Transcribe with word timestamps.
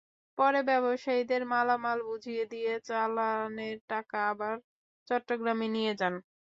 পরে 0.37 0.59
ব্যবসায়ীদের 0.69 1.41
মালামাল 1.51 1.99
বুঝিয়ে 2.09 2.43
দিয়ে 2.53 2.71
চালানের 2.87 3.77
টাকা 3.89 4.17
আবার 4.31 4.55
চট্টগ্রামে 5.07 5.67
নিয়ে 5.75 5.93
যান। 5.99 6.13